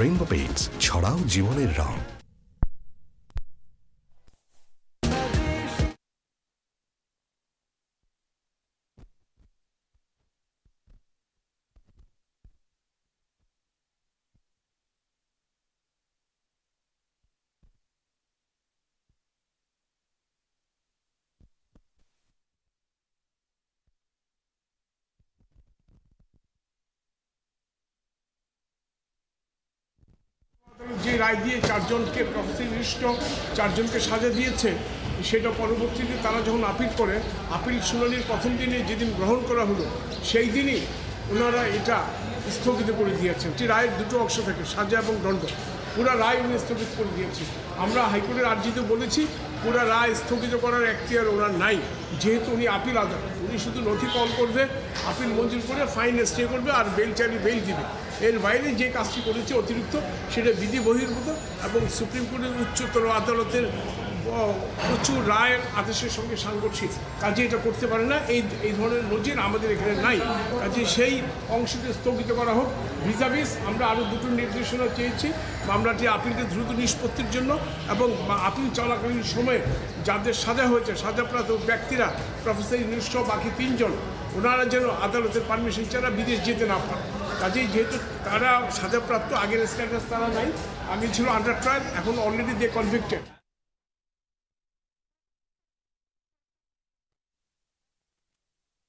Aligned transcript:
Rainbow 0.00 0.24
Paints 0.24 0.62
ছড়াও 0.80 1.18
জীবনের 1.26 1.70
রং 1.78 1.94
রায় 31.22 31.38
দিয়ে 31.44 31.58
চারজনকে 31.68 32.20
প্রফেসরিষ্ট 32.32 33.02
চারজনকে 33.56 33.98
সাজা 34.08 34.30
দিয়েছে। 34.38 34.70
সেটা 35.28 35.50
পরবর্তীতে 35.60 36.14
তারা 36.24 36.38
যখন 36.46 36.62
আপিল 36.72 36.90
করে, 37.00 37.16
আপিল 37.58 37.76
শুনানির 37.90 38.24
প্রথম 38.30 38.52
দিনে 38.60 38.78
যেদিন 38.88 39.10
গ্রহণ 39.18 39.40
করা 39.50 39.64
হলো, 39.70 39.84
সেই 40.30 40.48
দিনই 40.56 40.80
ওনারা 41.32 41.62
এটা 41.78 41.96
স্থগিত 42.56 42.88
করে 42.98 43.12
দিয়েছেন। 43.20 43.50
যে 43.58 43.64
রায়ের 43.66 43.92
দুটো 43.98 44.14
অংশ 44.24 44.36
থাকে, 44.48 44.62
সাজা 44.74 44.96
এবং 45.04 45.14
দণ্ড। 45.24 45.42
পুরা 45.94 46.12
রায় 46.14 46.38
উনি 46.44 46.56
স্থগিত 46.64 46.90
করে 46.98 47.10
দিয়েছে 47.16 47.42
আমরা 47.84 48.00
হাইকোর্টের 48.12 48.46
আর্জিতে 48.52 48.82
বলেছি 48.92 49.22
পুরা 49.62 49.82
রায় 49.92 50.12
স্থগিত 50.22 50.54
করার 50.64 50.84
এখতিয়ার 50.92 51.32
ওনার 51.34 51.52
নাই। 51.62 51.76
যেহেতু 52.22 52.48
উনি 52.56 52.66
আপিল 52.78 52.96
আদালত 53.04 53.34
উনি 53.46 53.58
শুধু 53.64 53.78
নথি 53.88 54.08
কল 54.16 54.28
করবে, 54.40 54.62
আপিল 55.10 55.30
মঞ্জুর 55.38 55.62
করে 55.68 55.82
ফাইন 55.96 56.14
স্টে 56.30 56.44
করবে 56.52 56.70
আর 56.78 56.86
বেল 56.96 57.10
চাইলে 57.18 57.38
বেল 57.46 57.58
দিবে। 57.68 57.84
এর 58.28 58.36
বাইরে 58.46 58.68
যে 58.80 58.86
কাজটি 58.96 59.20
করেছে 59.28 59.52
অতিরিক্ত, 59.60 59.94
সেটা 60.32 60.50
বিধি 60.60 60.78
বহির্ভূত 60.88 61.28
এবং 61.66 61.80
সুপ্রিম 61.98 62.24
কোর্টের 62.30 62.54
উচ্চতর 62.62 63.04
আদালতের 63.20 63.66
প্রচুর 64.86 65.20
রায়ের 65.32 65.62
আদেশের 65.80 66.12
সঙ্গে 66.16 66.36
সাংঘর্ষিক। 66.44 66.92
কাজে 67.22 67.40
এটা 67.46 67.58
করতে 67.66 67.86
পারে 67.92 68.04
না। 68.12 68.18
এই 68.34 68.40
এই 68.68 68.72
ধরনের 68.78 69.04
নজির 69.12 69.38
আমাদের 69.48 69.68
এখানে 69.76 69.94
নাই। 70.06 70.18
কাজে 70.62 70.82
সেই 70.96 71.14
অংশকে 71.56 71.90
স্থগিত 71.98 72.30
করা 72.38 72.52
হোক। 72.58 72.68
ভিজাভিস 73.06 73.50
আমরা 73.68 73.84
আরও 73.92 74.02
দুটো 74.12 74.28
নির্দেশনা 74.40 74.86
চেয়েছি। 74.96 75.28
মামলাটি 75.70 76.04
আপিলকে 76.16 76.44
দ্রুত 76.52 76.70
নিষ্পত্তির 76.80 77.28
জন্য 77.34 77.50
এবং 77.94 78.08
আপিল 78.48 78.68
চলাকালীন 78.78 79.24
সময়ে 79.34 79.60
যাদের 80.08 80.34
সাজা 80.44 80.64
হয়েছে, 80.72 80.92
সাজাপ্রাপ্ত 81.04 81.50
ব্যক্তিরা, 81.68 82.06
প্রফেসর 82.44 82.78
ইউনিশ 82.82 83.06
বাকি 83.30 83.50
তিনজন, 83.60 83.92
ওনারা 84.38 84.64
যেন 84.72 84.84
আদালতের 85.06 85.44
পারমিশন 85.50 85.84
ছাড়া 85.92 86.08
বিদেশ 86.18 86.38
যেতে 86.48 86.64
না 86.72 86.78
পারে। 86.86 87.04
কাজেই 87.40 87.68
যেহেতু 87.74 87.96
তারা 88.26 88.50
সাজাপ্রাপ্ত, 88.78 89.30
আগের 89.44 89.60
স্ট্যাটাস 89.72 90.04
তারা 90.12 90.28
নাই 90.36 90.48
আগে 90.94 91.06
ছিল 91.16 91.26
আন্ডার 91.36 91.56
ট্রায়াল 91.62 91.84
এখন 92.00 92.14
অলরেডি 92.26 92.54
দে 92.60 92.66
কনভিক্টেড 92.78 93.22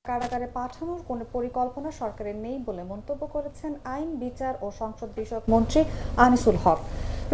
কারাগারে 0.09 0.47
পাঠানোর 0.57 0.99
কোনো 1.09 1.23
পরিকল্পনা 1.35 1.89
সরকারের 2.01 2.37
নেই 2.45 2.57
বলে 2.67 2.83
মন্তব্য 2.91 3.21
করেছেন 3.35 3.71
আইন, 3.95 4.09
বিচার 4.23 4.53
ও 4.65 4.67
সংসদ 4.81 5.09
বিষয়ক 5.19 5.43
মন্ত্রী 5.53 5.81
আনিসুল 6.25 6.57
হক। 6.63 6.79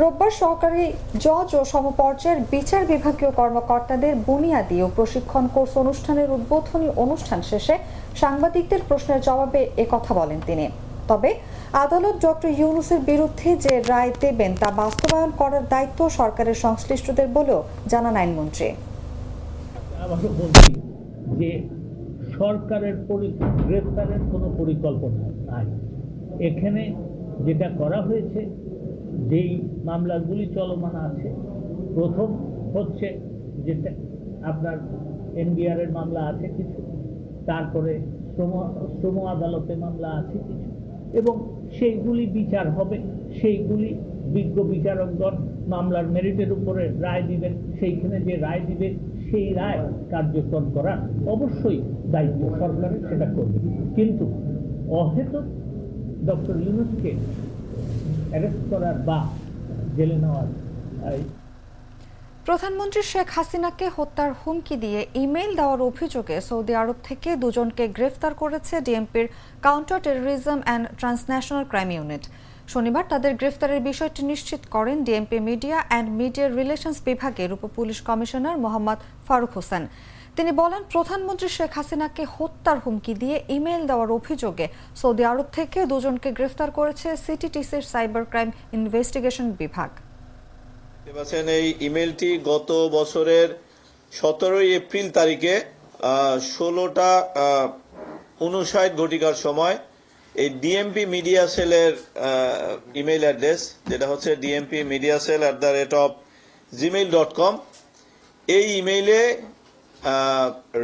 রোববার 0.02 0.32
সরকারি 0.44 0.84
জজ 1.26 1.50
ও 1.60 1.62
সমপর্যায়ের 1.74 2.40
বিচার 2.54 2.82
বিভাগীয় 2.92 3.32
কর্মকর্তাদের 3.40 4.14
বুনিয়াদী 4.28 4.78
ও 4.86 4.88
প্রশিক্ষণ 4.98 5.46
কোর্স 5.56 5.74
অনুষ্ঠানের 5.84 6.30
উদ্বোধনী 6.38 6.88
অনুষ্ঠান 7.04 7.40
শেষে 7.52 7.76
সাংবাদিকদের 8.22 8.82
প্রশ্নের 8.90 9.24
জবাবে 9.28 9.62
কথা 9.94 10.12
বলেন 10.20 10.40
তিনি। 10.48 10.66
তবে 11.10 11.30
আদালত 11.84 12.16
ডক্টর 12.26 12.50
ইউনুসের 12.60 13.02
বিরুদ্ধে 13.10 13.50
যে 13.66 13.74
রায় 13.92 14.12
দেবেন 14.24 14.52
তা 14.62 14.70
বাস্তবায়ন 14.82 15.32
করার 15.42 15.64
দায়িত্ব 15.74 16.00
সরকারের 16.20 16.58
সংশ্লিষ্টদের 16.66 17.28
বলেও 17.38 17.60
জানান 17.92 18.16
আইনমন্ত্রী। 18.22 18.68
সরকারের 22.44 22.96
গ্রেপ্তারের 23.68 24.24
কোনো 24.32 24.48
পরিকল্পনা 24.60 25.22
নাই। 25.50 25.68
এখানে 26.50 26.84
যেটা 27.46 27.68
করা 27.82 28.00
হয়েছে, 28.08 28.42
যেই 29.32 29.52
মামলাগুলি 29.90 30.46
চলমান 30.58 30.96
আছে, 31.08 31.30
প্রথম 31.98 32.30
হচ্ছে 32.76 33.08
যেটা 33.66 33.90
আপনার 34.52 34.78
এনবিআর 35.42 35.80
এর 35.84 35.92
মামলা 35.98 36.22
আছে 36.32 36.48
কিছু, 36.58 36.80
তারপরে 37.50 37.94
শ্রম 38.34 38.54
শ্রম 38.98 39.18
আদালতে 39.34 39.74
মামলা 39.86 40.10
আছে 40.20 40.38
কিছু, 40.48 40.70
এবং 41.20 41.34
সেইগুলি 41.78 42.24
বিচার 42.40 42.66
হবে, 42.78 42.98
সেইগুলি 43.40 43.90
বিজ্ঞ 44.36 44.58
বিচারকগণ 44.74 45.36
মামলার 45.74 46.08
মেরিটের 46.16 46.52
উপরে 46.58 46.84
রায় 47.06 47.24
দিবেন, 47.30 47.54
সেইখানে 47.80 48.18
যে 48.28 48.34
রায় 48.46 48.64
দিবে 48.70 48.88
সেই 49.34 49.50
রায় 49.60 49.82
কার্যকর 50.12 50.64
করা 50.76 50.94
অবশ্যই 51.34 51.80
দায়িত্ব 52.14 52.42
সরকারের 52.62 53.02
সেটা 53.10 53.28
করবে। 53.36 53.58
কিন্তু 53.98 54.26
অহেতুক 55.02 55.46
ডক্টর 56.30 56.56
ইউনুসকে 56.66 57.12
অ্যারেস্ট 58.32 58.64
করার 58.72 58.98
বা 59.08 59.20
জেলে 59.98 60.18
নেওয়ার 60.24 60.48
প্রধানমন্ত্রী 62.48 63.02
শেখ 63.12 63.28
হাসিনাকে 63.38 63.88
হত্যার 63.98 64.32
হুমকি 64.42 64.76
দিয়ে 64.84 65.02
ইমেইল 65.24 65.52
দেওয়ার 65.60 65.80
অভিযোগে 65.90 66.38
সৌদি 66.50 66.74
আরব 66.82 66.98
থেকে 67.10 67.30
দুজনকে 67.44 67.84
গ্রেফতার 67.98 68.34
করেছে 68.42 68.76
ডিএমপির 68.86 69.28
counter 69.66 70.00
terrorism 70.06 70.60
and 70.66 70.84
transnational 71.00 71.64
crime 71.72 71.90
unit. 71.98 72.24
শনিবার 72.72 73.06
তাদের 73.12 73.34
গ্রেফতারের 73.40 73.82
বিষয়টি 73.90 74.22
নিশ্চিত 74.32 74.62
করেন 74.76 74.98
DMP 75.08 75.40
media 75.50 75.78
and 75.90 76.10
media 76.20 76.48
relations 76.60 76.98
বিভাগের 77.08 77.50
উপপুলিশ 77.58 77.98
কমিশনার 78.08 78.58
মোহাম্মদ 78.64 79.00
ফারুক 79.28 79.52
হোসেন। 79.58 79.84
তিনি 80.38 80.52
বলেন, 80.62 80.82
প্রধানমন্ত্রী 80.94 81.50
শেখ 81.58 81.72
হাসিনাকে 81.78 82.24
হত্যার 82.36 82.78
হুমকি 82.84 83.14
দিয়ে 83.22 83.38
ইমেইল 83.58 83.84
দেওয়ার 83.90 84.10
অভিযোগে 84.20 84.68
সৌদি 85.02 85.24
আরব 85.32 85.48
থেকে 85.58 85.80
দুজনকে 85.92 86.30
গ্রেফতার 86.38 86.70
করেছে 86.78 87.08
সিটিটিসির 87.26 87.84
সাইবার 87.92 88.24
ক্রাইম 88.32 88.50
ইনভেস্টিগেশন 88.78 89.48
বিভাগ। 89.62 89.90
এই 91.60 91.68
ইমেলটি 91.88 92.30
গত 92.52 92.70
বছরের 92.98 93.50
সতেরোই 94.12 94.70
এপ্রিল 94.80 95.08
তারিখে 95.18 95.54
ষোলোটা 96.54 97.10
উনষাট 98.48 98.92
ঘটিকার 99.02 99.36
সময় 99.46 99.76
এই 100.42 100.50
ডিএমপি 100.64 101.04
মিডিয়া 101.16 101.44
সেলের 101.56 101.94
ইমেল 103.02 103.24
অ্যাড্রেস 103.28 103.62
যেটা 103.90 104.06
হচ্ছে 104.12 104.30
DMP 104.44 104.80
media 104.94 105.18
cell 105.26 105.42
at 105.46 105.58
the 105.64 105.72
rate 105.80 105.94
of 106.04 106.12
Gmail 106.80 107.10
dot 107.18 107.32
com 107.40 107.54
এই 108.48 108.66
ইমেইলে 108.80 109.22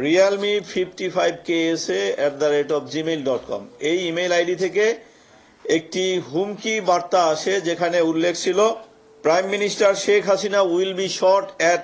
realme 0.06 0.54
fifty 0.72 1.06
five 1.16 1.32
K 1.48 1.58
S 1.72 1.84
A 2.00 2.02
at 2.18 2.34
the 2.42 2.48
rate 2.56 2.70
of 2.76 2.82
Gmail 2.94 3.20
dot 3.30 3.42
com 3.50 3.62
এই 3.90 3.98
ইমেল 4.10 4.30
আইডি 4.38 4.56
থেকে 4.64 4.84
একটি 5.76 6.04
হুমকি 6.30 6.74
বার্তা 6.90 7.20
আসে, 7.32 7.54
যেখানে 7.68 7.98
উল্লেখ 8.10 8.34
ছিল 8.44 8.58
prime 9.24 9.44
minister 9.54 9.90
Sheikh 10.04 10.20
Hasina 10.30 10.60
will 10.74 10.92
be 11.00 11.08
shot 11.20 11.48
at 11.62 11.82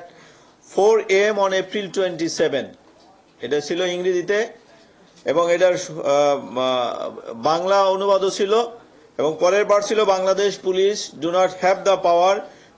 four 0.72 0.94
M 1.22 1.34
on 1.46 1.52
April 1.62 1.86
twenty 1.96 2.28
seven 2.38 2.64
এটা 3.44 3.58
ছিল 3.66 3.80
ইংরেজিতে। 3.96 4.38
এবং 5.30 5.44
এটার 5.54 5.76
বাংলা 7.48 7.78
অনুবাদও 7.94 8.30
ছিল 8.38 8.52
এবং 9.18 9.32
পরের 9.42 9.64
বার 9.70 9.80
ছিল 9.88 10.00
Bangladesh 10.14 10.52
police 10.66 10.96
do 11.22 11.28
not 11.38 11.50
have 11.62 11.76
the 11.88 11.96
power 12.06 12.36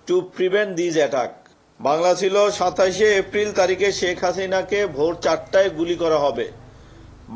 to 0.09 0.17
prevent 0.37 0.71
these 0.81 0.95
attack 1.01 1.33
Bangla 1.81 2.13
ছিল 2.21 2.37
সাতাশে 2.59 3.09
এপ্রিল 3.23 3.51
তারিখে 3.61 3.89
শেখ 4.01 4.17
হাসিনাকে 4.25 4.81
ভোর 4.97 5.13
চারটায় 5.25 5.71
গুলি 5.79 5.97
করা 6.03 6.19
হবে। 6.25 6.47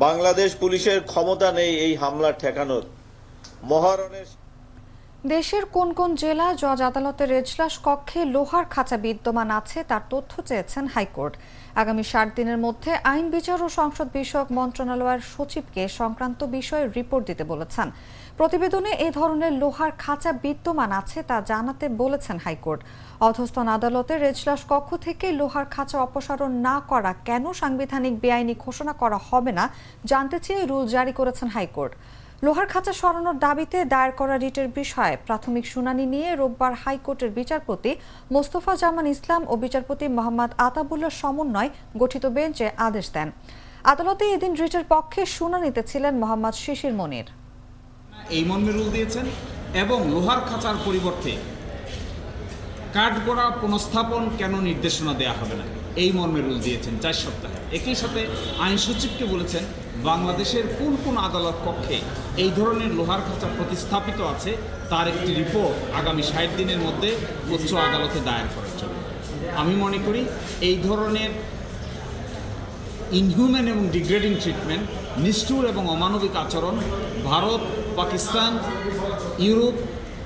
বাংলাদেশ 0.05 0.49
পুলিশের 0.61 0.99
ক্ষমতা 1.11 1.49
নেই 1.57 1.71
এই 1.85 1.93
হামলা 2.01 2.29
ঠেকানোর। 2.41 2.83
মহারণের 3.71 4.27
দেশের 5.31 5.65
কোন 5.75 5.89
কোন 5.99 6.11
জেলা 6.23 6.47
জজ 6.61 6.79
আদালতের 6.89 7.29
এজলাস 7.39 7.73
কক্ষে 7.85 8.21
লোহার 8.35 8.65
খাঁচা 8.73 8.97
বিদ্যমান 9.05 9.49
আছে, 9.59 9.79
তার 9.89 10.03
তথ্য 10.13 10.33
চেয়েছেন 10.49 10.85
হাইকোর্ট। 10.93 11.33
আগামী 11.81 12.03
ষাট 12.11 12.27
দিনের 12.37 12.59
মধ্যে 12.65 12.91
আইন 13.11 13.25
বিচার 13.35 13.59
ও 13.65 13.67
সংসদ 13.79 14.07
বিষয়ক 14.19 14.49
মন্ত্রণালয়ের 14.59 15.21
সচিবকে 15.33 15.83
সংক্রান্ত 15.99 16.39
বিষয়ে 16.57 16.85
রিপোর্ট 16.97 17.23
দিতে 17.29 17.43
বলেছেন। 17.51 17.87
প্রতিবেদনে 18.39 18.91
এ 19.05 19.09
ধরনের 19.19 19.53
লোহার 19.61 19.91
খাঁচা 20.03 20.31
বিদ্যমান 20.43 20.91
আছে, 21.01 21.19
তা 21.29 21.37
জানাতে 21.51 21.85
বলেছেন 22.01 22.37
হাইকোর্ট। 22.45 22.81
অধস্তন 23.27 23.67
আদালতের 23.77 24.21
এজলাস 24.31 24.61
কক্ষ 24.71 24.89
থেকে 25.05 25.27
লোহার 25.39 25.65
খাঁচা 25.75 25.97
অপসারণ 26.07 26.51
না 26.67 26.75
করা 26.91 27.11
কেন 27.27 27.43
সাংবিধানিক 27.61 28.13
বেআইনি 28.23 28.55
ঘোষণা 28.65 28.93
করা 29.01 29.19
হবে 29.29 29.51
না, 29.59 29.65
জানতে 30.11 30.37
চেয়ে 30.45 30.63
রুল 30.71 30.85
জারি 30.95 31.13
করেছেন 31.19 31.47
হাইকোর্ট। 31.55 31.93
লোহার 32.45 32.67
খাঁচা 32.73 32.93
সরানোর 33.01 33.37
দাবিতে 33.45 33.77
দায়ের 33.93 34.13
করা 34.19 34.35
রিটের 34.43 34.67
বিষয়ে 34.79 35.15
প্রাথমিক 35.27 35.65
শুনানি 35.73 36.05
নিয়ে 36.13 36.29
রোববার 36.41 36.73
হাইকোর্টের 36.83 37.31
বিচারপতি 37.39 37.91
মোস্তফা 38.35 38.73
জামান 38.81 39.05
ইসলাম 39.15 39.41
ও 39.51 39.53
বিচারপতি 39.63 40.05
মোহাম্মদ 40.17 40.51
আতাবুল্লার 40.67 41.15
সমন্বয় 41.21 41.69
গঠিত 42.01 42.23
বেঞ্চে 42.35 42.67
আদেশ 42.87 43.07
দেন। 43.15 43.27
আদালতে 43.91 44.23
এদিন 44.35 44.51
রিটের 44.61 44.85
পক্ষে 44.93 45.21
শুনানিতে 45.37 45.81
ছিলেন 45.89 46.13
মোহাম্মদ 46.21 46.55
শিশির 46.63 46.93
মনির। 46.99 47.27
এই 48.35 48.43
মর্মে 48.49 48.71
রুল 48.77 48.89
দিয়েছেন 48.95 49.25
এবং 49.83 49.97
লোহার 50.13 50.39
খাঁচার 50.49 50.75
পরিবর্তে 50.85 51.31
কাঠগড়া 52.95 53.45
পুনঃস্থাপন 53.61 54.23
কেন 54.39 54.53
নির্দেশনা 54.67 55.13
দেওয়া 55.21 55.35
হবে 55.39 55.55
না? 55.61 55.65
এই 56.03 56.09
মর্মে 56.17 56.41
রুল 56.41 56.57
দিয়েছেন 56.65 56.93
চার 57.03 57.15
সপ্তাহে। 57.23 57.59
একই 57.77 57.95
সাথে 58.01 58.21
আইন 58.63 58.77
সচিবকে 58.85 59.25
বলেছেন 59.33 59.63
বাংলাদেশের 60.09 60.65
কোন 60.79 60.93
কোন 61.03 61.15
আদালত 61.27 61.57
কক্ষে 61.65 61.97
এই 62.43 62.51
ধরনের 62.59 62.91
লোহার 62.97 63.21
খাঁচা 63.27 63.49
প্রতিস্থাপিত 63.57 64.19
আছে, 64.33 64.51
তার 64.91 65.05
একটি 65.13 65.31
রিপোর্ট 65.41 65.75
আগামী 65.99 66.23
ষাট 66.31 66.49
দিনের 66.59 66.79
মধ্যে 66.85 67.09
উচ্চ 67.53 67.69
আদালতে 67.87 68.19
দায়ের 68.27 68.49
করার 68.55 68.75
জন্য। 68.81 68.95
আমি 69.61 69.73
মনে 69.83 69.99
করি 70.05 70.21
এই 70.69 70.77
ধরনের 70.87 71.31
ইনহিউম্যান 73.19 73.65
এবং 73.73 73.83
ডিগ্রেডিং 73.95 74.31
ট্রিটমেন্ট 74.43 74.85
নিষ্ঠুর 75.25 75.63
এবং 75.71 75.83
অমানবিক 75.95 76.33
আচরণ 76.43 76.75
ভারত, 77.29 77.61
পাকিস্তান, 77.99 78.51
ইউরোপ 79.45 79.75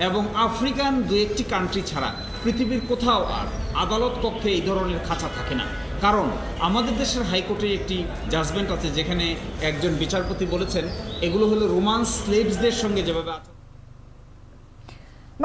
এবং 0.08 0.24
আফ্রিকান 0.48 0.94
দু 1.08 1.14
একটি 1.26 1.44
কান্ট্রি 1.54 1.82
ছাড়া 1.92 2.10
পৃথিবীর 2.44 2.82
কোথাও 2.92 3.22
আর 3.40 3.48
আদালত 3.84 4.16
কক্ষে 4.24 4.50
এই 4.58 4.64
ধরনের 4.70 5.00
খাঁচা 5.08 5.30
থাকে 5.38 5.56
না। 5.62 5.66
কারণ 6.06 6.28
আমাদের 6.68 6.94
দেশের 7.02 7.24
হাইকোর্টে 7.30 7.68
একটি 7.78 7.98
জাজমেন্ট 8.34 8.70
আছে 8.76 8.88
যেখানে 8.98 9.26
একজন 9.70 9.92
বিচারপতি 10.04 10.46
বলেছেন, 10.54 10.86
এগুলো 11.28 11.46
হলো 11.52 11.64
রোমান্স 11.76 12.08
স্লেভসদের 12.22 12.76
সঙ্গে 12.82 13.04
যেভাবে 13.08 13.34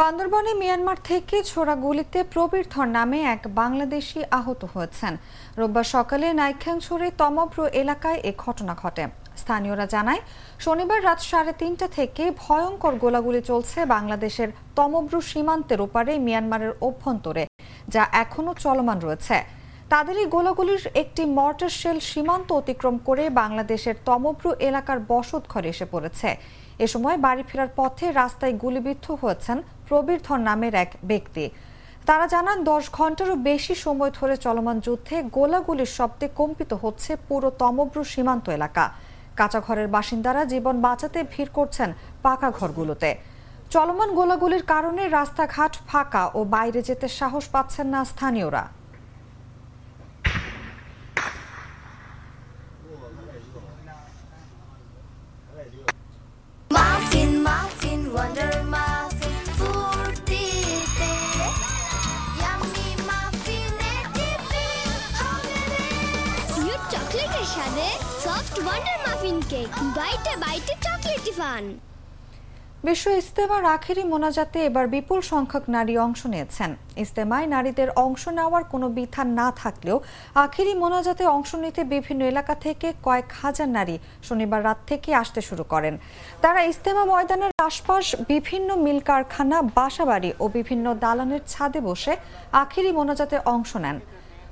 বান্দরবনে 0.01 0.53
মিয়ানমার 0.63 0.99
থেকে 1.11 1.37
ছোড়া 1.53 1.75
গুলিতে 1.85 2.19
প্রবীর 2.35 2.67
ধর 2.75 2.89
নামে 2.99 3.19
এক 3.35 3.43
বাংলাদেশি 3.61 4.21
আহত 4.39 4.63
হয়েছেন। 4.73 5.13
রোববার 5.61 5.87
সকালে 5.97 6.27
নাইখ্যাংছড়ি 6.41 7.09
তমব্র 7.21 7.59
এলাকায় 7.83 8.19
এ 8.31 8.33
ঘটনা 8.45 8.75
ঘটে। 8.83 9.05
স্থানীয়রা 9.43 9.87
জানায়, 9.95 10.21
শনিবার 10.65 11.01
রাত 11.09 11.21
সাড়ে 11.31 11.53
তিনটা 11.63 11.87
থেকে 11.99 12.25
ভয়ঙ্কর 12.45 12.95
গোলাগুলি 13.03 13.41
চলছে 13.51 13.79
বাংলাদেশের 13.95 14.49
তমব্রু 14.79 15.19
সীমান্তের 15.31 15.81
ওপারে 15.87 16.13
মিয়ানমারের 16.27 16.73
অভ্যন্তরে, 16.89 17.45
যা 17.95 18.03
এখনও 18.23 18.53
চলমান 18.65 18.99
রয়েছে। 19.07 19.37
তাদের 19.93 20.17
এই 20.23 20.29
গোলাগুলির 20.37 20.83
একটি 21.03 21.23
মর্টার 21.39 21.73
শেল 21.81 21.99
সীমান্ত 22.11 22.49
অতিক্রম 22.61 22.97
করে 23.09 23.25
বাংলাদেশের 23.43 23.97
তমব্রু 24.09 24.51
এলাকার 24.69 24.99
বসত 25.13 25.43
ঘরে 25.53 25.69
এসে 25.75 25.87
পড়েছে। 25.93 26.29
এ 26.85 26.87
সময় 26.93 27.19
বাড়ি 27.27 27.43
ফেরার 27.49 27.71
পথে 27.79 28.07
রাস্তায় 28.21 28.55
গুলিবিদ্ধ 28.65 29.07
হয়েছেন 29.23 29.59
প্রবীর 29.89 30.21
ধর 30.27 30.41
নামের 30.49 30.75
এক 30.85 30.91
ব্যক্তি। 31.11 31.45
তারা 32.09 32.27
জানান, 32.35 32.59
দশ 32.71 32.85
ঘন্টারও 32.99 33.37
বেশি 33.51 33.75
সময় 33.85 34.13
ধরে 34.19 34.35
চলমান 34.47 34.77
যুদ্ধে 34.87 35.17
গোলাগুলির 35.37 35.91
শব্দে 35.99 36.27
কম্পিত 36.41 36.71
হচ্ছে 36.83 37.13
পুরো 37.29 37.49
তমব্রু 37.63 38.03
সীমান্ত 38.13 38.47
এলাকা। 38.59 38.85
কাঁচা 39.39 39.61
ঘরের 39.67 39.89
বাসিন্দারা 39.97 40.43
জীবন 40.53 40.75
বাঁচাতে 40.87 41.21
ভিড় 41.33 41.53
করছেন 41.59 41.91
পাকা 42.25 42.49
ঘরগুলোতে। 42.59 43.11
চলমান 43.75 44.11
গোলাগুলির 44.19 44.65
কারণে 44.73 45.03
রাস্তাঘাট 45.19 45.73
ফাঁকা 45.89 46.23
ও 46.39 46.41
বাইরে 46.55 46.81
যেতে 46.89 47.07
সাহস 47.19 47.45
পাচ্ছেন 47.55 47.87
না 47.95 48.01
স্থানীয়রা। 48.13 48.65
সফট 68.25 68.57
ওয়ান্ডার 68.65 68.99
মাফিন 69.07 69.39
কেক 69.51 69.71
বাইটে 69.99 70.33
বাইটে 70.45 70.75
ফান 71.41 71.65
বিশ্ব 72.87 73.07
ইস্তেমার 73.23 73.63
আখেরি 73.77 74.05
মোনাজাতে 74.13 74.59
এবার 74.69 74.87
বিপুল 74.95 75.21
সংখ্যক 75.33 75.65
নারী 75.77 75.95
অংশ 76.07 76.21
নিয়েছেন। 76.33 76.71
ইস্তেমায় 77.05 77.47
নারীদের 77.55 77.89
অংশ 78.07 78.23
নেওয়ার 78.39 78.65
কোনো 78.73 78.87
বিধান 78.99 79.29
না 79.41 79.47
থাকলেও 79.63 79.97
আখেরি 80.45 80.75
মোনাজাতে 80.83 81.25
অংশ 81.37 81.51
নিতে 81.65 81.83
বিভিন্ন 81.95 82.23
এলাকা 82.33 82.55
থেকে 82.65 82.89
কয়েক 83.07 83.29
হাজার 83.43 83.69
নারী 83.77 83.97
শনিবার 84.29 84.61
রাত 84.69 84.79
থেকে 84.91 85.11
আসতে 85.23 85.41
শুরু 85.49 85.65
করেন। 85.73 85.95
তারা 86.43 86.61
ইস্তেমা 86.73 87.05
ময়দানের 87.11 87.53
আশপাশ 87.69 88.05
বিভিন্ন 88.33 88.69
মিল 88.85 89.01
কারখানা, 89.09 89.59
বাসাবাড়ি 89.79 90.31
ও 90.43 90.45
বিভিন্ন 90.57 90.87
দালানের 91.05 91.43
ছাদে 91.53 91.81
বসে 91.89 92.13
আখেরি 92.63 92.91
মোনাজাতে 92.99 93.37
অংশ 93.55 93.71
নেন। 93.85 93.99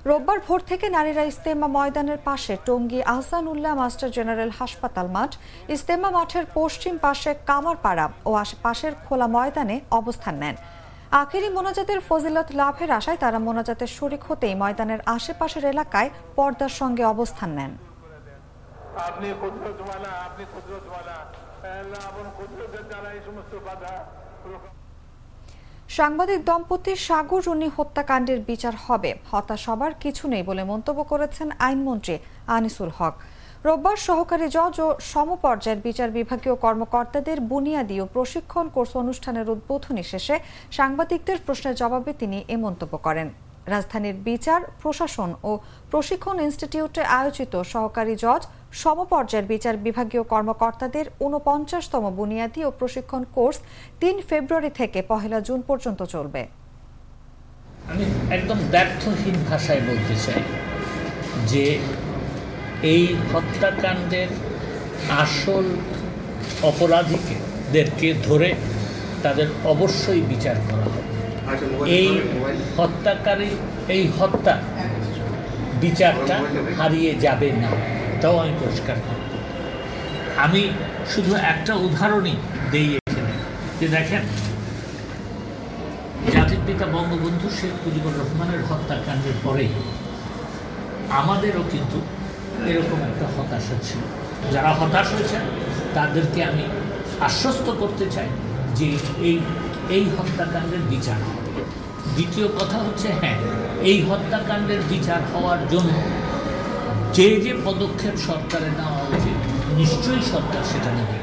রোববার 0.08 0.38
ভোর 0.46 0.60
থেকে 0.70 0.86
নারীরা 0.96 1.24
ইস্তেমা 1.30 1.68
ময়দানের 1.76 2.20
পাশে 2.28 2.54
টঙ্গী 2.68 3.00
আহসানুল্লাহ 3.14 3.72
মাস্টার 3.80 4.10
জেনারেল 4.16 4.50
হাসপাতাল 4.60 5.06
মাঠ, 5.16 5.32
ইস্তেমা 5.74 6.10
মাঠের 6.16 6.44
পশ্চিম 6.58 6.94
পাশে 7.06 7.30
কামারপাড়া 7.48 8.06
ও 8.28 8.30
আশেপাশের 8.44 8.92
খোলা 9.04 9.28
ময়দানে 9.34 9.76
অবস্থান 10.00 10.34
নেন। 10.42 10.56
আখেরি 11.22 11.48
মোনাজাতের 11.56 12.00
ফজিলত 12.08 12.48
লাভের 12.60 12.90
আশায় 12.98 13.18
তারা 13.24 13.38
মোনাজাতের 13.46 13.90
শরিক 13.98 14.22
হতেই 14.28 14.54
ময়দানের 14.62 15.00
আশেপাশের 15.16 15.64
এলাকায় 15.72 16.10
পর্দার 16.36 16.72
সঙ্গে 16.80 17.04
অবস্থান 17.14 17.50
নেন। 17.58 17.72
আপনি 19.08 19.28
আপনি 20.26 20.44
সাংবাদিক 26.00 26.40
দম্পতি 26.48 26.92
সাগর 27.06 27.40
রুনি 27.46 27.68
হত্যাকাণ্ডের 27.76 28.40
বিচার 28.50 28.74
হবে। 28.86 29.10
হতাশ 29.30 29.62
হবার 29.70 29.92
কিছু 30.02 30.24
নেই 30.32 30.44
বলে 30.48 30.62
মন্তব্য 30.72 31.00
করেছেন 31.12 31.48
আইনমন্ত্রী 31.66 32.14
আনিসুল 32.56 32.90
হক। 32.98 33.14
রোববার 33.66 33.98
সহকারী 34.08 34.46
জজ 34.56 34.76
ও 34.86 34.88
সমপর্যায়ের 35.12 35.80
বিচার 35.86 36.08
বিভাগীয় 36.18 36.56
কর্মকর্তাদের 36.64 37.38
বুনিয়াদী 37.50 37.96
ও 38.02 38.04
প্রশিক্ষণ 38.14 38.66
কোর্স 38.74 38.92
অনুষ্ঠানের 39.02 39.46
উদ্বোধনী 39.54 40.02
শেষে 40.12 40.36
সাংবাদিকদের 40.78 41.38
প্রশ্নের 41.46 41.78
জবাবে 41.80 42.12
তিনি 42.20 42.38
এ 42.54 42.56
মন্তব্য 42.64 42.94
করেন। 43.06 43.28
রাজধানীর 43.72 44.16
বিচার, 44.28 44.60
প্রশাসন 44.82 45.30
ও 45.48 45.50
প্রশিক্ষণ 45.92 46.36
ইনস্টিটিউটে 46.46 47.02
আয়োজিত 47.18 47.52
সহকারী 47.72 48.14
জজ 48.24 48.42
সমপর্যায়ের 48.82 49.46
বিচার 49.52 49.74
বিভাগীয় 49.86 50.24
কর্মকর্তাদের 50.32 51.06
ঊনপঞ্চাশতম 51.26 52.04
বুনিয়াদী 52.18 52.60
ও 52.64 52.70
প্রশিক্ষণ 52.78 53.22
কোর্স 53.36 53.58
তিন 54.00 54.16
ফেব্রুয়ারি 54.28 54.70
থেকে 54.80 54.98
পহেলা 55.12 55.38
জুন 55.48 55.60
পর্যন্ত 55.68 56.00
চলবে। 56.14 56.42
আমি 57.92 58.04
একদম 58.36 58.58
ব্যর্থহীন 58.72 59.36
ভাষায় 59.50 59.82
বলতে 59.88 60.14
চাই 60.24 60.42
যে 61.50 61.64
এই 62.92 63.04
হত্যাকাণ্ডের 63.32 64.30
আসল 65.24 65.66
অপরাধীদেরকে 66.70 68.08
ধরে 68.26 68.48
তাদের 69.22 69.48
অবশ্যই 69.72 70.22
বিচার 70.32 70.56
করা 70.68 70.86
হবে। 70.92 71.10
এই 71.98 72.08
হত্যাকারী 72.76 73.50
এই 73.94 74.02
হত্যা 74.18 74.54
বিচারটা 75.82 76.36
হারিয়ে 76.78 77.12
যাবে 77.24 77.48
না। 77.62 77.70
এটাও 78.14 78.36
আমি 78.42 78.54
পরিষ্কার 78.62 78.96
আমি 80.44 80.62
শুধু 81.12 81.32
একটা 81.52 81.72
উদাহরণই 81.86 82.36
দেই 82.72 82.88
এখানে, 82.98 83.34
যে 83.80 83.86
দেখেন, 83.96 84.22
জাতির 86.34 86.62
পিতা 86.66 86.86
বঙ্গবন্ধু 86.94 87.46
শেখ 87.58 87.74
মুজিবুর 87.84 88.14
রহমানের 88.20 88.62
হত্যাকাণ্ডের 88.68 89.36
পরে 89.44 89.66
আমাদেরও 91.20 91.62
কিন্তু 91.72 91.98
এরকম 92.70 92.98
একটা 93.10 93.26
হতাশা 93.34 93.76
ছিল। 93.86 94.00
যারা 94.54 94.70
হতাশ 94.78 95.06
হয়েছেন 95.14 95.44
তাদেরকে 95.96 96.40
আমি 96.50 96.64
আশ্বস্ত 97.28 97.66
করতে 97.80 98.04
চাই 98.14 98.28
যে 98.78 98.88
এই 99.28 99.36
এই 99.96 100.04
হত্যাকাণ্ডের 100.16 100.82
বিচার 100.92 101.18
হবে। 101.26 101.49
দ্বিতীয় 102.14 102.46
কথা 102.58 102.78
হচ্ছে 102.86 103.08
হ্যাঁ 103.20 103.38
এই 103.90 103.98
হত্যাকাণ্ডের 104.08 104.82
বিচার 104.92 105.20
হওয়ার 105.32 105.60
জন্য 105.72 105.94
যে 107.16 107.26
যে 107.44 107.52
পদক্ষেপ 107.66 108.14
সরকারের 108.28 108.72
নেওয়া 108.78 109.02
উচিত, 109.16 109.38
নিশ্চয়ই 109.80 110.24
সরকার 110.32 110.62
সেটা 110.72 110.90
নেবে 110.98 111.16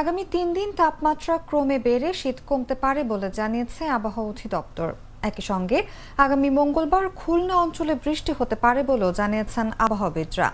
আগামী 0.00 0.24
তিন 0.34 0.46
দিন 0.54 0.68
তাপমাত্রা 0.80 1.34
ক্রমে 1.48 1.78
বেড়ে 1.86 2.10
শীত 2.20 2.38
কমতে 2.46 2.74
পারে 2.74 3.00
বলে 3.12 3.28
জানিয়েছে 3.38 3.82
আবহাওয়া 3.96 4.30
অধিদপ্তর। 4.32 4.88
একই 5.28 5.44
সঙ্গে 5.50 5.78
আগামী 6.24 6.48
মঙ্গলবার 6.58 7.04
খুলনা 7.20 7.54
অঞ্চলে 7.64 7.94
বৃষ্টি 8.04 8.32
হতে 8.38 8.56
পারে 8.64 8.80
বলেও 8.90 9.10
জানিয়েছেন 9.20 9.66
আবহাওয়াবিদরা। 9.84 10.48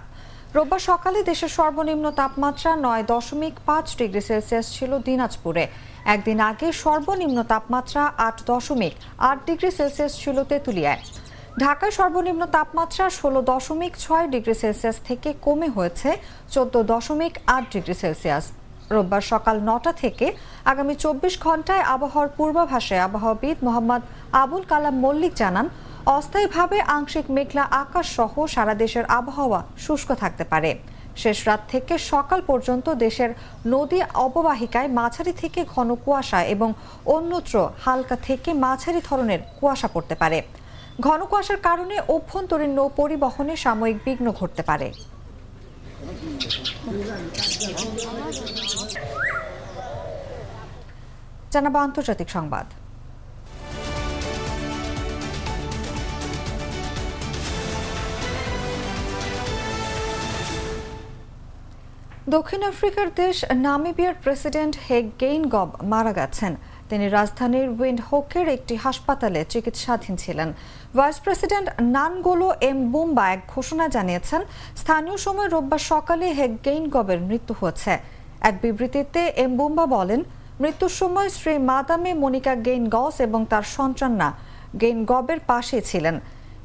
রোববার 0.57 0.83
সকালে 0.91 1.19
দেশের 1.31 1.53
সর্বনিম্ন 1.59 2.07
তাপমাত্রা 2.21 2.71
নয় 2.87 3.05
দশমিক 3.13 3.55
পাঁচ 3.69 3.87
ডিগ্রি 4.01 4.23
সেলসিয়াস 4.29 4.67
ছিল 4.77 4.93
দিনাজপুরে। 5.09 5.65
একদিন 6.15 6.39
আগে 6.51 6.69
সর্বনিম্ন 6.85 7.39
তাপমাত্রা 7.53 8.03
আট 8.27 8.37
দশমিক 8.51 8.95
আট 9.31 9.39
ডিগ্রি 9.49 9.71
সেলসিয়াস 9.79 10.13
ছিল 10.23 10.37
তেঁতুলিয়ায়। 10.51 11.01
ঢাকায় 11.63 11.95
সর্বনিম্ন 11.99 12.43
তাপমাত্রা 12.57 13.05
ষোলো 13.19 13.41
দশমিক 13.53 13.93
ছয় 14.05 14.27
ডিগ্রি 14.35 14.55
সেলসিয়াস 14.63 14.99
থেকে 15.09 15.29
কমে 15.47 15.69
হয়েছে 15.77 16.11
চোদ্দ 16.55 16.75
দশমিক 16.93 17.35
আট 17.57 17.65
ডিগ্রি 17.75 17.95
সেলসিয়াস। 18.03 18.45
রোববার 18.95 19.25
সকাল 19.33 19.57
নটা 19.69 19.93
থেকে 20.03 20.27
আগামী 20.71 20.95
চব্বিশ 21.05 21.35
ঘন্টায় 21.47 21.85
আবহাওয়ার 21.95 22.31
পূর্বাভাসে 22.37 22.97
আবহাওয়াবিদ 23.07 23.57
মোহাম্মদ 23.67 24.03
আবুল 24.43 24.63
কালাম 24.71 24.97
মল্লিক 25.05 25.33
জানান 25.43 25.67
অস্থায়ীভাবে 26.07 26.81
আংশিক 26.81 27.31
মেঘলা 27.31 27.63
আকাশ 27.63 28.07
সহ 28.17 28.47
সারা 28.47 28.75
দেশের 28.75 29.05
আবহাওয়া 29.05 29.65
শুষ্ক 29.79 30.15
থাকতে 30.15 30.45
পারে। 30.45 30.79
শেষ 31.17 31.47
রাত 31.47 31.61
থেকে 31.69 31.99
সকাল 31.99 32.41
পর্যন্ত 32.47 32.87
দেশের 32.95 33.31
নদী 33.67 34.01
অববাহিকায় 34.15 34.89
মাঝারি 34.89 35.33
থেকে 35.33 35.65
ঘন 35.65 35.95
কুয়াশা 35.95 36.43
এবং 36.45 36.73
অন্যত্র 37.07 37.71
হালকা 37.85 38.17
থেকে 38.17 38.53
মাঝারি 38.53 39.01
ধরনের 39.11 39.41
কুয়াশা 39.61 39.89
পড়তে 39.89 40.15
পারে। 40.15 40.43
ঘন 41.01 41.25
কুয়াশার 41.25 41.57
কারণে 41.57 42.01
অভ্যন্তরীণ 42.09 42.71
নৌ 42.71 42.89
পরিবহনে 42.97 43.57
সাময়িক 43.57 43.99
বিঘ্ন 44.05 44.33
ঘটতে 44.33 44.63
পারে। 44.63 44.93
জানাব 51.51 51.77
আন্তর্জাতিক 51.77 52.31
সংবাদ। 52.31 52.67
দক্ষিণ 62.37 62.63
আফ্রিকার 62.73 63.09
দেশ 63.23 63.37
নামিবিয়ার 63.67 64.15
প্রেসিডেন্ট 64.25 64.75
হেগ 64.87 65.05
গেইন 65.23 65.43
গব 65.55 65.71
মারা 65.93 66.13
গেছেন। 66.19 66.53
তিনি 66.91 67.07
রাজধানীর 67.19 67.69
উইন্ড 67.79 68.01
হোকের 68.09 68.47
একটি 68.57 68.75
হাসপাতালে 68.85 69.41
চিকিৎসাধীন 69.53 70.15
ছিলেন। 70.23 70.49
Vice 70.99 71.17
president 71.25 71.67
Nangolo 71.97 72.49
M 72.71 72.79
Bumba 72.93 73.25
এক 73.35 73.43
ঘোষণা 73.55 73.87
জানিয়েছেন, 73.97 74.41
স্থানীয় 74.81 75.17
সময় 75.27 75.49
রোববার 75.55 75.83
সকালে 75.93 76.27
হেগ 76.39 76.53
গেইন 76.67 76.85
গবের 76.95 77.21
মৃত্যু 77.29 77.53
হয়েছে। 77.61 77.93
এক 78.49 78.55
বিবৃতিতে 78.63 79.23
এম 79.45 79.53
বুম্বা 79.59 79.85
বলেন, 79.97 80.21
মৃত্যুর 80.63 80.95
সময় 81.01 81.29
শ্রী 81.37 81.55
মাদামে 81.71 82.13
মনিকা 82.23 82.55
গেইন 82.67 82.85
গস 82.97 83.15
এবং 83.27 83.41
তার 83.53 83.65
সন্তানরা 83.77 84.29
গেইন 84.81 84.99
গবের 85.11 85.41
পাশে 85.51 85.79
ছিলেন। 85.91 86.17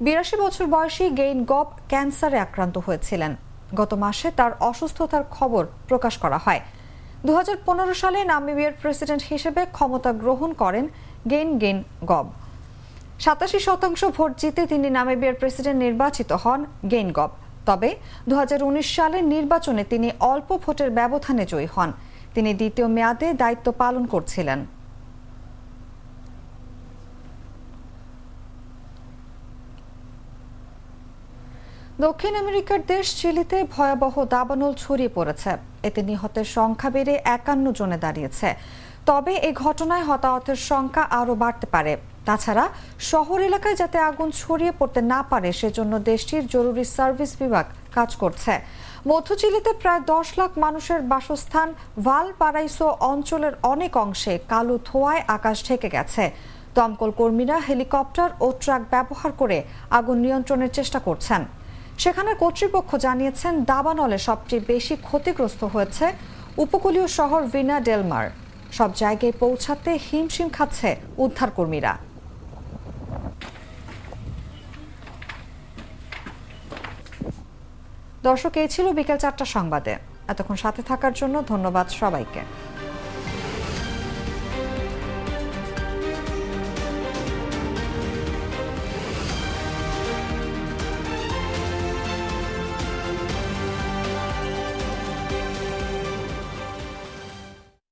বিরাশি 0.05 0.35
বছর 0.43 0.65
বয়সী 0.75 1.05
গেইন 1.19 1.39
গব 1.51 1.67
ক্যান্সারে 1.91 2.37
আক্রান্ত 2.45 2.75
হয়েছিলেন। 2.87 3.33
গত 3.79 3.91
মাসে 4.03 4.27
তার 4.39 4.51
অসুস্থতার 4.69 5.23
খবর 5.35 5.63
প্রকাশ 5.89 6.13
করা 6.23 6.39
হয়। 6.45 6.61
দু 7.25 7.31
হাজার 7.39 7.57
পনেরো 7.65 7.93
সালে 8.01 8.19
নামিবিয়ার 8.33 8.77
প্রেসিডেন্ট 8.81 9.23
হিসেবে 9.31 9.61
ক্ষমতা 9.75 10.11
গ্রহণ 10.23 10.49
করেন 10.61 10.85
গেইন 11.31 11.49
গেইন 11.61 11.79
গব। 12.11 12.25
সাতাশি 13.23 13.59
শতাংশ 13.65 14.01
ভোট 14.15 14.31
জিতে 14.41 14.61
তিনি 14.71 14.87
নামিবিয়ার 14.97 15.39
প্রেসিডেন্ট 15.41 15.79
নির্বাচিত 15.85 16.29
হন 16.43 16.59
গেইন 16.91 17.09
গব। 17.17 17.31
তবে 17.67 17.89
দু 18.29 18.33
হাজার 18.41 18.59
উনিশ 18.69 18.87
সালের 18.95 19.23
নির্বাচনে 19.35 19.83
তিনি 19.91 20.07
অল্প 20.31 20.49
ভোটের 20.63 20.89
ব্যবধানে 20.97 21.43
জয়ী 21.51 21.67
হন। 21.75 21.89
তিনি 22.35 22.51
দ্বিতীয় 22.59 22.87
মেয়াদে 22.95 23.27
দায়িত্ব 23.41 23.67
পালন 23.81 24.03
করছিলেন। 24.13 24.59
দক্ষিণ 32.03 32.33
আমেরিকার 32.43 32.81
দেশ 32.93 33.05
চিলিতে 33.21 33.57
ভয়াবহ 33.73 34.15
দাবানল 34.35 34.73
ছড়িয়ে 34.83 35.11
পড়েছে। 35.17 35.51
এতে 35.87 36.01
নিহতের 36.09 36.47
সংখ্যা 36.57 36.89
বেড়ে 36.95 37.15
একান্ন 37.37 37.65
জনে 37.79 37.97
দাঁড়িয়েছে। 38.05 38.49
তবে 39.09 39.33
এই 39.47 39.53
ঘটনায় 39.63 40.05
হতাহতের 40.09 40.59
সংখ্যা 40.71 41.03
আরও 41.19 41.33
বাড়তে 41.43 41.67
পারে। 41.75 41.93
তাছাড়া 42.27 42.65
শহর 43.11 43.37
এলাকায় 43.49 43.77
যাতে 43.81 43.97
আগুন 44.09 44.29
ছড়িয়ে 44.41 44.73
পড়তে 44.79 45.01
না 45.13 45.19
পারে, 45.31 45.49
সেজন্য 45.61 45.93
দেশটির 46.11 46.43
জরুরি 46.53 46.83
সার্ভিস 46.95 47.31
বিভাগ 47.41 47.65
কাজ 47.97 48.09
করছে। 48.21 48.53
মধ্য 49.09 49.27
চিলিতে 49.41 49.71
প্রায় 49.81 50.01
দশ 50.13 50.27
লাখ 50.39 50.51
মানুষের 50.65 51.01
বাসস্থান 51.11 51.67
ভালো 52.07 52.31
পারাইসো 52.41 52.87
অঞ্চলের 53.11 53.53
অনেক 53.73 53.93
অংশে 54.05 54.33
কালো 54.51 54.75
ধোঁয়ায় 54.87 55.23
আকাশ 55.35 55.57
ঢেকে 55.67 55.89
গেছে। 55.95 56.23
দমকল 56.75 57.11
কর্মীরা 57.19 57.57
হেলিকপ্টার 57.67 58.29
ও 58.45 58.47
ট্রাক 58.61 58.81
ব্যবহার 58.93 59.31
করে 59.41 59.57
আগুন 59.97 60.17
নিয়ন্ত্রণের 60.25 60.71
চেষ্টা 60.77 61.01
করছেন। 61.09 61.43
সেখানের 62.03 62.37
কর্তৃপক্ষ 62.43 62.89
জানিয়েছেন, 63.05 63.53
দাবানলে 63.71 64.17
সবচেয়ে 64.29 64.65
বেশি 64.71 64.95
ক্ষতিগ্রস্ত 65.07 65.61
হয়েছে 65.73 66.05
উপকূলীয় 66.63 67.07
শহর 67.17 67.41
ভিনা 67.53 67.77
ডেলমার 67.87 68.27
সব 68.77 68.89
জায়গায় 69.01 69.35
পৌঁছাতে 69.43 69.91
হিমশিম 70.07 70.47
খাচ্ছে 70.55 70.89
উদ্ধারকর্মীরা। 71.23 71.93
দর্শক, 78.27 78.53
এই 78.61 78.69
ছিল 78.73 78.85
বিকেল 78.97 79.17
চারটা 79.23 79.45
সংবাদে। 79.55 79.93
এতক্ষণ 80.31 80.57
সাথে 80.63 80.81
থাকার 80.89 81.13
জন্য 81.19 81.35
ধন্যবাদ 81.51 81.87
সবাইকে। 82.01 82.41